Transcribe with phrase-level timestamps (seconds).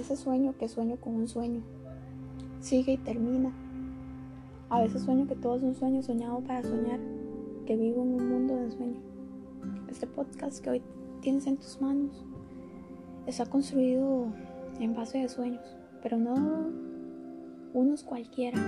[0.00, 1.60] veces sueño que sueño con un sueño.
[2.60, 3.52] Sigue y termina.
[4.70, 6.98] A veces sueño que todo es un sueño soñado para soñar,
[7.66, 8.98] que vivo en un mundo de sueño.
[9.90, 10.82] Este podcast que hoy
[11.20, 12.24] tienes en tus manos
[13.26, 14.28] está construido
[14.78, 16.70] en base de sueños, pero no
[17.74, 18.58] unos cualquiera,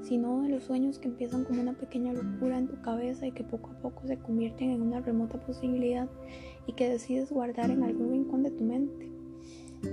[0.00, 3.44] sino de los sueños que empiezan como una pequeña locura en tu cabeza y que
[3.44, 6.08] poco a poco se convierten en una remota posibilidad
[6.66, 9.07] y que decides guardar en algún rincón de tu mente.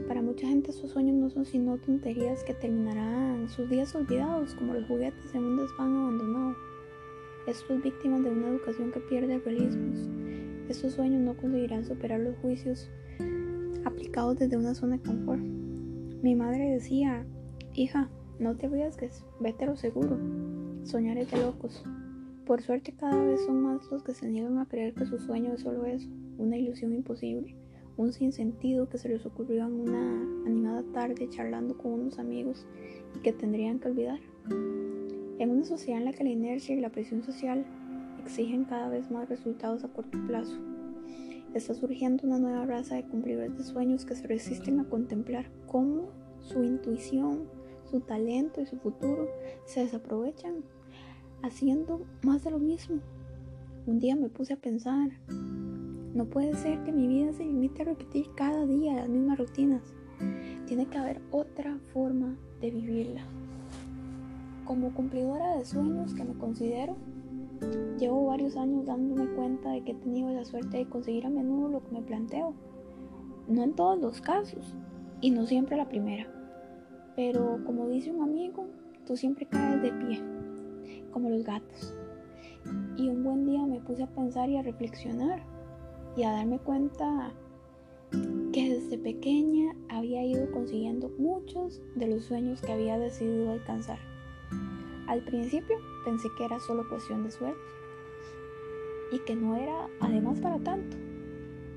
[0.08, 4.74] Para mucha gente esos sueños no son sino tonterías que terminarán sus días olvidados como
[4.74, 6.56] los juguetes en un desván abandonado.
[7.48, 10.10] Estos víctimas de una educación que pierde realismos.
[10.70, 12.90] Estos sueños no conseguirán superar los juicios
[13.84, 15.44] aplicados desde una zona de confort.
[15.44, 17.24] Mi madre decía,
[17.76, 18.10] hija,
[18.40, 20.18] no te arriesgues, vete lo seguro.
[20.84, 21.84] Soñar es de locos.
[22.48, 25.54] Por suerte cada vez son más los que se niegan a creer que su sueño
[25.54, 26.10] es solo eso,
[26.40, 27.56] una ilusión imposible
[27.98, 32.66] un sinsentido que se les ocurrió en una animada tarde charlando con unos amigos
[33.16, 34.20] y que tendrían que olvidar.
[35.40, 37.66] En una sociedad en la que la inercia y la presión social
[38.22, 40.58] exigen cada vez más resultados a corto plazo,
[41.54, 46.10] está surgiendo una nueva raza de cumplidores de sueños que se resisten a contemplar cómo
[46.42, 47.44] su intuición,
[47.90, 49.30] su talento y su futuro
[49.66, 50.64] se desaprovechan
[51.44, 53.00] haciendo más de lo mismo.
[53.86, 55.12] Un día me puse a pensar,
[56.16, 59.94] no puede ser que mi vida se limite a repetir cada día las mismas rutinas.
[60.66, 63.22] Tiene que haber otra forma de vivirla.
[64.64, 66.96] Como cumplidora de sueños que me considero,
[68.00, 71.68] llevo varios años dándome cuenta de que he tenido la suerte de conseguir a menudo
[71.68, 72.54] lo que me planteo.
[73.50, 74.74] No en todos los casos
[75.20, 76.28] y no siempre la primera.
[77.18, 78.68] Pero como dice un amigo,
[79.06, 80.24] tú siempre caes de pie,
[81.12, 81.94] como los gatos.
[82.96, 85.55] Y un buen día me puse a pensar y a reflexionar
[86.16, 87.34] y a darme cuenta
[88.54, 94.00] que desde pequeña había ido consiguiendo muchos de los sueños que había decidido alcanzar.
[95.08, 97.60] Al principio pensé que era solo cuestión de suerte
[99.12, 100.98] y que no era además para tanto.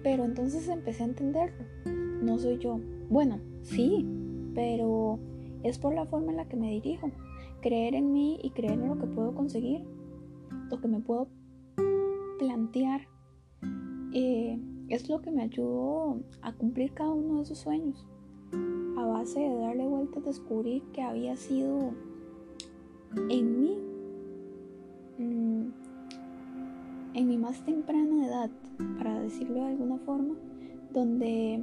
[0.02, 1.64] Pero entonces empecé a entenderlo.
[2.22, 2.80] No soy yo.
[3.10, 4.06] Bueno, sí,
[4.54, 5.18] pero
[5.62, 7.10] es por la forma en la que me dirijo.
[7.60, 9.84] Creer en mí y creer en lo que puedo conseguir.
[10.70, 11.28] Lo que me puedo
[12.38, 13.08] plantear
[14.20, 14.58] eh,
[14.88, 18.04] es lo que me ayudó a cumplir cada uno de esos sueños.
[18.96, 21.92] A base de darle vueltas descubrí que había sido
[23.30, 23.78] en mí,
[25.18, 25.66] mm,
[27.14, 28.50] en mi más temprana edad,
[28.98, 30.34] para decirlo de alguna forma,
[30.92, 31.62] donde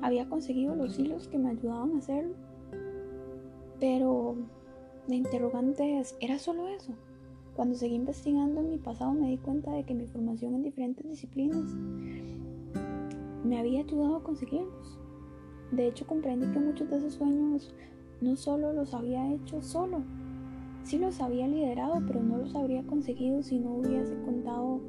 [0.00, 2.34] había conseguido los hilos que me ayudaban a hacerlo.
[3.80, 4.36] Pero
[5.08, 6.92] la interrogante es, ¿era solo eso?
[7.54, 11.08] Cuando seguí investigando en mi pasado me di cuenta de que mi formación en diferentes
[11.08, 11.64] disciplinas
[13.44, 14.98] me había ayudado a conseguirlos.
[15.70, 17.74] De hecho comprendí que muchos de esos sueños
[18.20, 20.02] no solo los había hecho solo,
[20.82, 24.80] sí los había liderado, pero no los habría conseguido si no hubiese contado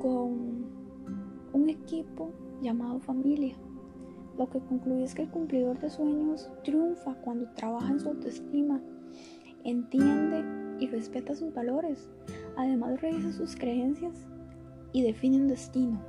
[0.00, 0.66] con
[1.52, 3.54] un equipo llamado familia.
[4.36, 8.80] Lo que concluí es que el cumplidor de sueños triunfa cuando trabaja en su autoestima,
[9.64, 12.08] entiende y respeta sus valores.
[12.56, 14.26] Además revisa sus creencias
[14.92, 16.00] y define un destino.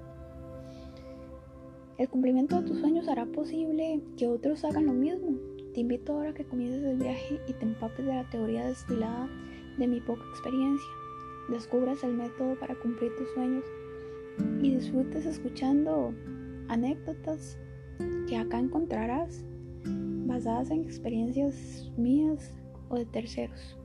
[1.98, 5.38] El cumplimiento de tus sueños hará posible que otros hagan lo mismo.
[5.74, 9.30] Te invito ahora a que comiences el viaje y te empapes de la teoría destilada
[9.78, 10.88] de mi poca experiencia.
[11.50, 13.66] Descubras el método para cumplir tus sueños
[14.62, 16.14] y disfrutes escuchando
[16.70, 17.58] anécdotas
[18.28, 19.44] que acá encontrarás
[20.26, 22.54] basadas en experiencias mías
[22.90, 23.79] o de terceros.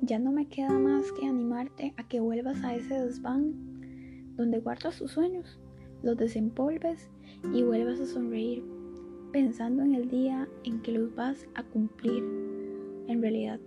[0.00, 3.54] Ya no me queda más que animarte a que vuelvas a ese desván
[4.36, 5.58] donde guardas tus sueños,
[6.02, 7.08] los desempolves
[7.52, 8.62] y vuelvas a sonreír,
[9.32, 12.22] pensando en el día en que los vas a cumplir
[13.08, 13.58] en realidad.